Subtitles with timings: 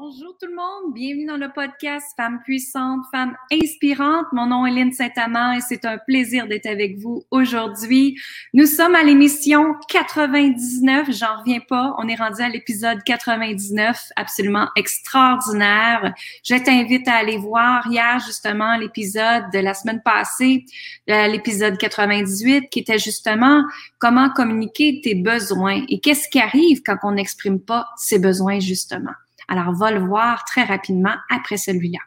[0.00, 4.26] Bonjour tout le monde, bienvenue dans le podcast Femmes puissantes, Femmes inspirantes.
[4.32, 8.16] Mon nom est Lynne Saint-Amand et c'est un plaisir d'être avec vous aujourd'hui.
[8.54, 14.68] Nous sommes à l'émission 99, j'en reviens pas, on est rendu à l'épisode 99, absolument
[14.76, 16.14] extraordinaire.
[16.44, 20.64] Je t'invite à aller voir hier justement l'épisode de la semaine passée,
[21.10, 23.64] euh, l'épisode 98 qui était justement
[23.98, 29.14] comment communiquer tes besoins et qu'est-ce qui arrive quand on n'exprime pas ses besoins justement.
[29.48, 32.00] Alors, va le voir très rapidement après celui-là.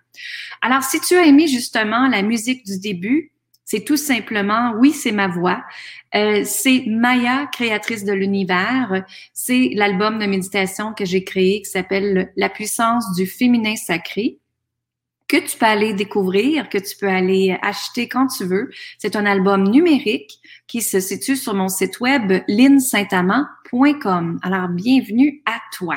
[0.61, 3.31] Alors, si tu as aimé justement la musique du début,
[3.71, 5.63] c'est tout simplement, oui, c'est ma voix.
[6.13, 9.05] Euh, c'est Maya, créatrice de l'univers.
[9.33, 14.40] C'est l'album de méditation que j'ai créé qui s'appelle La puissance du féminin sacré
[15.31, 18.69] que tu peux aller découvrir, que tu peux aller acheter quand tu veux.
[18.97, 24.39] C'est un album numérique qui se situe sur mon site web linsaintamant.com.
[24.43, 25.95] Alors, bienvenue à toi.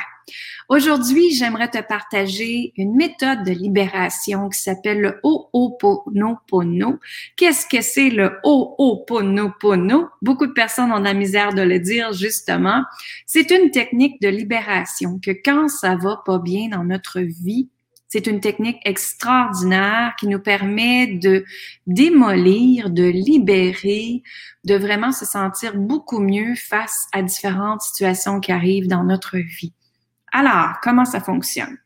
[0.69, 7.01] Aujourd'hui, j'aimerais te partager une méthode de libération qui s'appelle le Ho'oponopono.
[7.37, 10.11] Qu'est-ce que c'est le Ho'oponopono?
[10.23, 12.85] Beaucoup de personnes ont la misère de le dire, justement.
[13.27, 17.69] C'est une technique de libération que quand ça va pas bien dans notre vie,
[18.15, 21.45] c'est une technique extraordinaire qui nous permet de
[21.89, 24.23] démolir, de libérer,
[24.63, 29.73] de vraiment se sentir beaucoup mieux face à différentes situations qui arrivent dans notre vie.
[30.31, 31.77] Alors, comment ça fonctionne?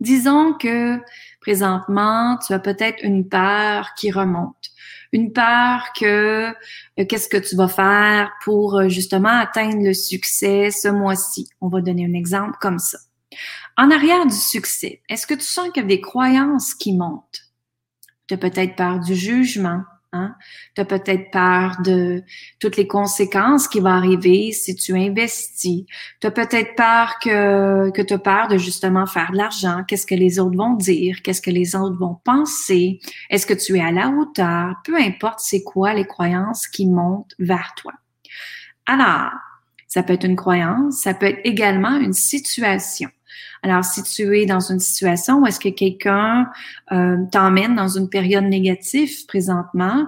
[0.00, 0.98] Disons que
[1.40, 4.70] présentement, tu as peut-être une peur qui remonte.
[5.12, 10.72] Une peur que euh, qu'est-ce que tu vas faire pour euh, justement atteindre le succès
[10.72, 11.48] ce mois-ci?
[11.60, 12.98] On va donner un exemple comme ça.
[13.76, 17.52] En arrière du succès, est-ce que tu sens qu'il y a des croyances qui montent?
[18.26, 19.82] Tu as peut-être peur du jugement.
[20.14, 20.34] Hein?
[20.74, 22.22] Tu as peut-être peur de
[22.60, 25.86] toutes les conséquences qui vont arriver si tu investis.
[26.20, 29.84] Tu as peut-être peur que, que tu peur de justement faire de l'argent.
[29.88, 31.22] Qu'est-ce que les autres vont dire?
[31.22, 33.00] Qu'est-ce que les autres vont penser?
[33.30, 34.74] Est-ce que tu es à la hauteur?
[34.84, 37.94] Peu importe c'est quoi les croyances qui montent vers toi?
[38.84, 39.30] Alors,
[39.88, 43.08] ça peut être une croyance, ça peut être également une situation.
[43.62, 46.50] Alors, si tu es dans une situation où est-ce que quelqu'un
[46.90, 50.06] euh, t'emmène dans une période négative présentement,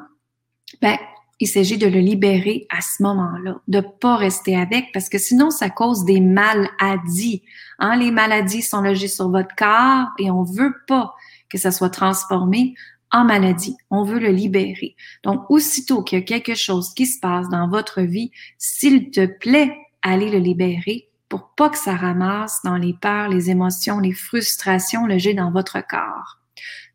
[0.81, 0.97] ben,
[1.41, 5.51] il s'agit de le libérer à ce moment-là, de pas rester avec, parce que sinon,
[5.51, 7.43] ça cause des maladies.
[7.79, 7.97] Hein?
[7.97, 11.15] Les maladies sont logées sur votre corps et on veut pas
[11.49, 12.75] que ça soit transformé
[13.11, 13.77] en maladie.
[13.91, 14.97] On veut le libérer.
[15.23, 19.27] Donc, aussitôt qu'il y a quelque chose qui se passe dans votre vie, s'il te
[19.27, 24.13] plaît, allez le libérer pour pas que ça ramasse dans les peurs, les émotions, les
[24.13, 26.39] frustrations logées dans votre corps.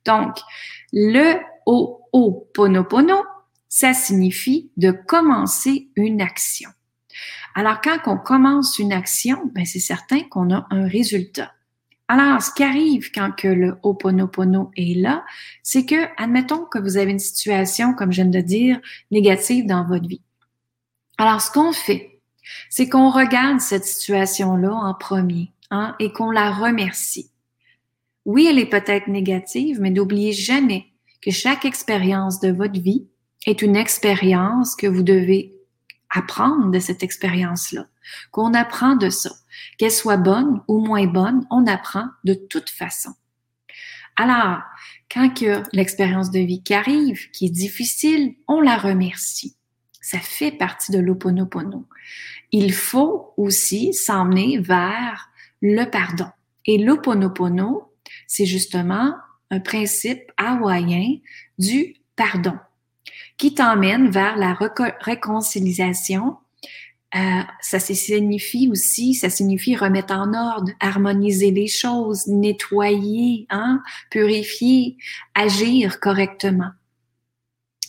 [0.06, 0.38] Donc,
[0.94, 3.22] le Ho'oponopono,
[3.68, 6.70] ça signifie de commencer une action.
[7.54, 11.52] Alors, quand on commence une action, ben, c'est certain qu'on a un résultat.
[12.08, 15.26] Alors, ce qui arrive quand que le Ho'oponopono est là,
[15.64, 18.80] c'est que, admettons que vous avez une situation, comme je viens de dire,
[19.12, 20.22] négative dans votre vie.
[21.18, 22.19] Alors, ce qu'on fait,
[22.70, 27.32] c'est qu'on regarde cette situation-là en premier hein, et qu'on la remercie.
[28.26, 30.88] Oui, elle est peut-être négative, mais n'oubliez jamais
[31.22, 33.08] que chaque expérience de votre vie
[33.46, 35.56] est une expérience que vous devez
[36.10, 37.88] apprendre de cette expérience-là,
[38.32, 39.32] qu'on apprend de ça.
[39.78, 43.12] Qu'elle soit bonne ou moins bonne, on apprend de toute façon.
[44.16, 44.60] Alors,
[45.12, 45.30] quand
[45.74, 49.56] l'expérience de vie qui arrive, qui est difficile, on la remercie.
[50.02, 51.88] Ça fait partie de l'oponopono
[52.52, 55.30] il faut aussi s'emmener vers
[55.62, 56.28] le pardon.
[56.66, 57.92] Et l'Oponopono,
[58.28, 59.14] c'est justement
[59.52, 61.18] un principe hawaïen
[61.58, 62.58] du pardon
[63.38, 64.58] qui t'emmène vers la
[65.00, 66.38] réconciliation.
[67.16, 73.82] Euh, ça signifie aussi, ça signifie remettre en ordre, harmoniser les choses, nettoyer, hein,
[74.12, 74.98] purifier,
[75.34, 76.70] agir correctement.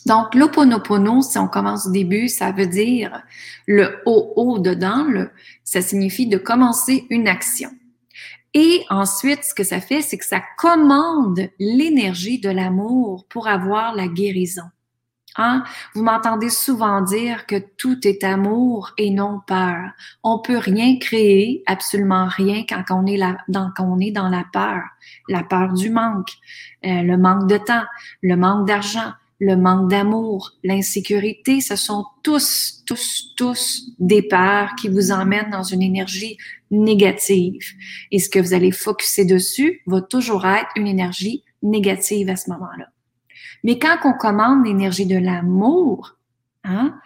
[0.05, 3.21] Donc, l'oponopono, si on commence au début, ça veut dire
[3.67, 5.29] le haut-haut dedans, le,
[5.63, 7.69] ça signifie de commencer une action.
[8.53, 13.95] Et ensuite, ce que ça fait, c'est que ça commande l'énergie de l'amour pour avoir
[13.95, 14.63] la guérison.
[15.37, 15.63] Hein?
[15.95, 19.91] Vous m'entendez souvent dire que tout est amour et non peur.
[20.23, 24.27] On peut rien créer, absolument rien, quand on est, là, dans, quand on est dans
[24.27, 24.81] la peur.
[25.29, 26.31] La peur du manque,
[26.85, 27.85] euh, le manque de temps,
[28.21, 34.87] le manque d'argent, le manque d'amour, l'insécurité, ce sont tous, tous, tous des peurs qui
[34.87, 36.37] vous emmènent dans une énergie
[36.69, 37.63] négative.
[38.11, 42.51] Et ce que vous allez focuser dessus va toujours être une énergie négative à ce
[42.51, 42.89] moment-là.
[43.63, 46.17] Mais quand on commande l'énergie de l'amour,
[46.63, 46.99] hein,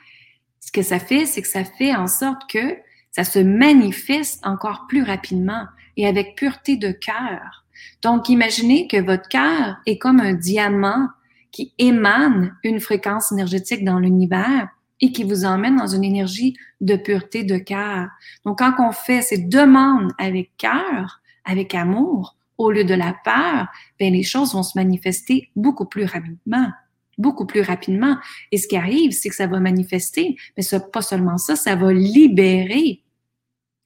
[0.59, 2.75] ce que ça fait, c'est que ça fait en sorte que
[3.11, 7.63] ça se manifeste encore plus rapidement et avec pureté de cœur.
[8.01, 11.07] Donc, imaginez que votre cœur est comme un diamant
[11.55, 14.67] qui émane une fréquence énergétique dans l'univers
[14.99, 18.09] et qui vous emmène dans une énergie de pureté de cœur.
[18.43, 23.67] Donc, quand on fait ces demandes avec cœur, avec amour, au lieu de la peur,
[23.97, 26.71] ben les choses vont se manifester beaucoup plus rapidement,
[27.17, 28.17] beaucoup plus rapidement.
[28.51, 31.77] Et ce qui arrive, c'est que ça va manifester, mais ce, pas seulement ça, ça
[31.77, 33.01] va libérer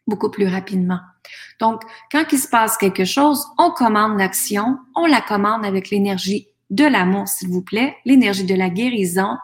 [0.07, 1.01] beaucoup plus rapidement.
[1.59, 6.48] Donc, quand il se passe quelque chose, on commande l'action, on la commande avec l'énergie
[6.69, 9.37] de l'amour, s'il vous plaît, l'énergie de la guérison.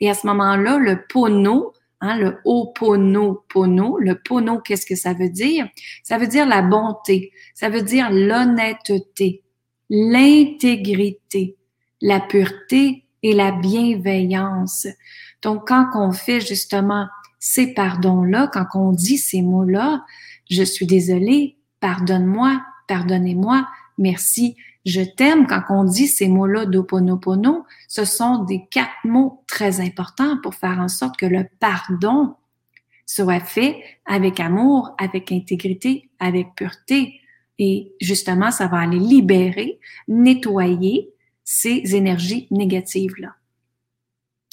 [0.00, 2.40] Et à ce moment-là, le pono, hein, le
[2.74, 5.68] pono pono, le pono, qu'est-ce que ça veut dire?
[6.02, 9.42] Ça veut dire la bonté, ça veut dire l'honnêteté,
[9.88, 11.56] l'intégrité,
[12.00, 14.88] la pureté et la bienveillance.
[15.42, 17.06] Donc, quand on fait justement
[17.38, 20.04] ces pardons-là, quand on dit ces mots-là,
[20.50, 23.66] je suis désolé, pardonne-moi, pardonnez-moi,
[23.98, 29.80] merci, je t'aime, quand on dit ces mots-là d'Oponopono, ce sont des quatre mots très
[29.80, 32.34] importants pour faire en sorte que le pardon
[33.06, 37.20] soit fait avec amour, avec intégrité, avec pureté.
[37.58, 41.10] Et justement, ça va aller libérer, nettoyer
[41.44, 43.34] ces énergies négatives-là.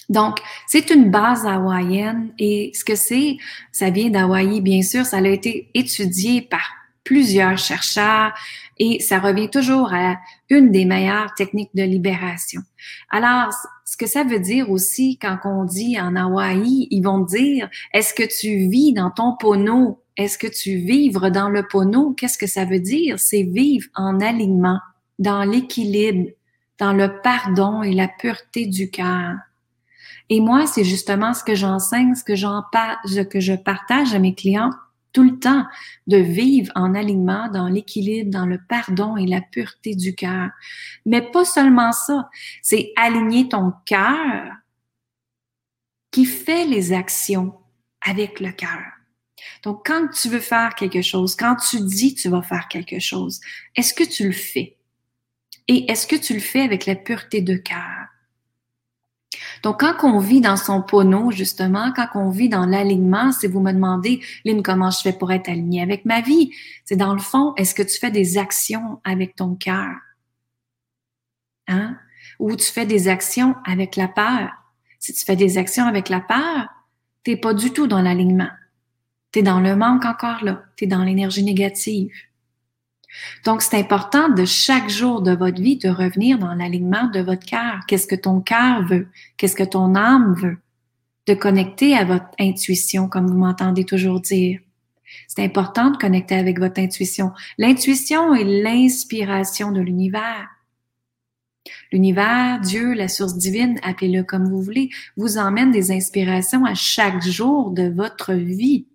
[0.09, 3.37] Donc, c'est une base hawaïenne et ce que c'est,
[3.71, 8.33] ça vient d'Hawaï, bien sûr, ça a été étudié par plusieurs chercheurs
[8.77, 10.17] et ça revient toujours à
[10.49, 12.61] une des meilleures techniques de libération.
[13.09, 13.49] Alors,
[13.85, 18.13] ce que ça veut dire aussi quand on dit en Hawaï, ils vont dire, est-ce
[18.13, 20.03] que tu vis dans ton pono?
[20.17, 22.13] Est-ce que tu vivres dans le pono?
[22.13, 23.19] Qu'est-ce que ça veut dire?
[23.19, 24.79] C'est vivre en alignement,
[25.17, 26.29] dans l'équilibre,
[26.77, 29.35] dans le pardon et la pureté du cœur.
[30.29, 32.63] Et moi, c'est justement ce que j'enseigne, ce que j'en
[33.05, 34.71] ce que je partage à mes clients
[35.13, 35.65] tout le temps,
[36.07, 40.49] de vivre en alignement, dans l'équilibre, dans le pardon et la pureté du cœur.
[41.05, 42.29] Mais pas seulement ça,
[42.61, 44.53] c'est aligner ton cœur
[46.11, 47.53] qui fait les actions
[48.01, 48.83] avec le cœur.
[49.63, 53.39] Donc, quand tu veux faire quelque chose, quand tu dis tu vas faire quelque chose,
[53.75, 54.77] est-ce que tu le fais?
[55.67, 57.98] Et est-ce que tu le fais avec la pureté de cœur?
[59.63, 63.59] Donc, quand on vit dans son pono, justement, quand on vit dans l'alignement, si vous
[63.59, 66.51] me demandez, Lynn, comment je fais pour être aligné avec ma vie?
[66.85, 69.95] C'est dans le fond, est-ce que tu fais des actions avec ton cœur?
[71.67, 71.97] Hein?
[72.39, 74.49] Ou tu fais des actions avec la peur?
[74.97, 76.67] Si tu fais des actions avec la peur,
[77.23, 78.49] t'es pas du tout dans l'alignement.
[79.31, 80.63] Tu es dans le manque encore là.
[80.75, 82.11] Tu es dans l'énergie négative.
[83.45, 87.45] Donc, c'est important de chaque jour de votre vie de revenir dans l'alignement de votre
[87.45, 87.79] cœur.
[87.87, 89.07] Qu'est-ce que ton cœur veut?
[89.37, 90.57] Qu'est-ce que ton âme veut?
[91.27, 94.59] De connecter à votre intuition, comme vous m'entendez toujours dire.
[95.27, 97.31] C'est important de connecter avec votre intuition.
[97.57, 100.47] L'intuition est l'inspiration de l'univers.
[101.91, 107.23] L'univers, Dieu, la source divine, appelez-le comme vous voulez, vous emmène des inspirations à chaque
[107.23, 108.87] jour de votre vie.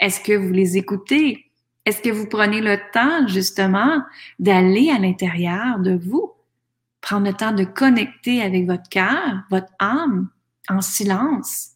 [0.00, 1.47] Est-ce que vous les écoutez?
[1.88, 4.02] Est-ce que vous prenez le temps justement
[4.38, 6.34] d'aller à l'intérieur de vous,
[7.00, 10.28] prendre le temps de connecter avec votre cœur, votre âme
[10.68, 11.70] en silence,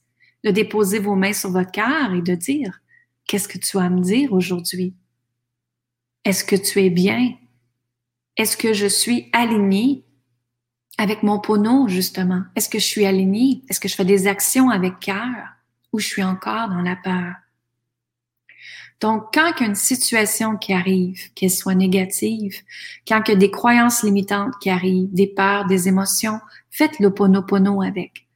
[0.45, 2.83] de déposer vos mains sur votre cœur et de dire,
[3.26, 4.95] qu'est-ce que tu as à me dire aujourd'hui?
[6.26, 7.33] Est-ce que tu es bien?
[8.37, 10.04] Est-ce que je suis alignée
[10.99, 12.42] avec mon pono, justement?
[12.54, 13.64] Est-ce que je suis alignée?
[13.71, 15.54] Est-ce que je fais des actions avec cœur
[15.90, 17.33] ou je suis encore dans la peur?
[19.02, 22.54] Donc, quand il y a une situation qui arrive, qu'elle soit négative,
[23.06, 26.38] quand a des croyances limitantes qui arrivent, des peurs, des émotions,
[26.71, 28.28] faites l'oponopono avec.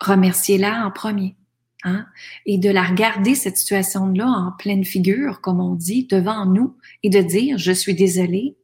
[0.00, 1.36] Remerciez-la en premier.
[1.84, 2.06] Hein?
[2.46, 7.10] Et de la regarder, cette situation-là, en pleine figure, comme on dit, devant nous, et
[7.10, 8.56] de dire, je suis désolée,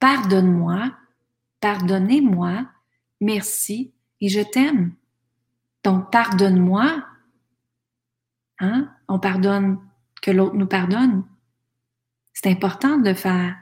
[0.00, 0.90] pardonne-moi,
[1.60, 2.66] pardonnez-moi,
[3.20, 4.92] merci, et je t'aime.
[5.84, 7.04] Donc, pardonne-moi.
[8.58, 8.90] Hein?
[9.06, 9.78] On pardonne
[10.20, 11.24] que l'autre nous pardonne.
[12.32, 13.56] C'est important de le faire.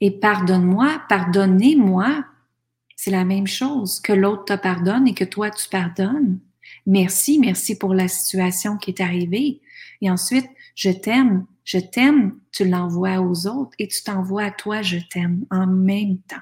[0.00, 2.24] Et pardonne-moi, pardonnez-moi,
[2.96, 6.40] c'est la même chose que l'autre te pardonne et que toi tu pardonnes.
[6.86, 9.60] Merci, merci pour la situation qui est arrivée.
[10.00, 14.82] Et ensuite, je t'aime, je t'aime, tu l'envoies aux autres et tu t'envoies à toi,
[14.82, 16.36] je t'aime en même temps.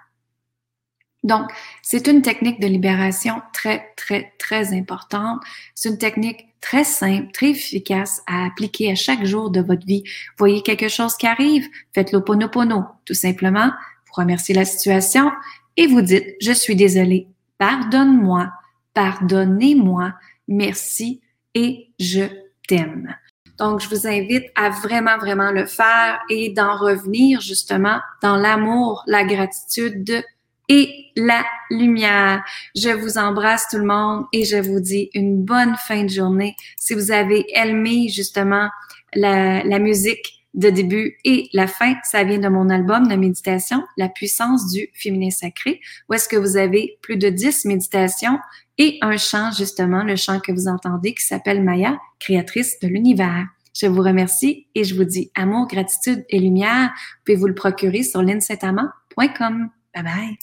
[1.24, 1.50] Donc,
[1.82, 5.40] c'est une technique de libération très, très, très importante.
[5.74, 10.04] C'est une technique très simple, très efficace à appliquer à chaque jour de votre vie.
[10.36, 13.70] Voyez quelque chose qui arrive, faites l'oponopono, tout simplement.
[14.06, 15.30] Vous remerciez la situation
[15.76, 18.50] et vous dites, je suis désolé, pardonne-moi,
[18.94, 20.14] pardonnez-moi,
[20.46, 21.20] merci
[21.54, 22.24] et je
[22.66, 23.14] t'aime.
[23.58, 29.02] Donc, je vous invite à vraiment, vraiment le faire et d'en revenir justement dans l'amour,
[29.08, 30.22] la gratitude
[30.68, 32.44] et la lumière.
[32.76, 36.54] Je vous embrasse tout le monde et je vous dis une bonne fin de journée.
[36.78, 38.68] Si vous avez aimé justement
[39.14, 44.08] la, musique de début et la fin, ça vient de mon album de méditation, La
[44.08, 48.38] puissance du féminin sacré, où est-ce que vous avez plus de 10 méditations
[48.80, 53.46] et un chant, justement, le chant que vous entendez qui s'appelle Maya, créatrice de l'univers.
[53.74, 56.90] Je vous remercie et je vous dis amour, gratitude et lumière.
[56.90, 59.70] Vous pouvez vous le procurer sur linsaintamant.com.
[59.98, 60.38] 拜拜。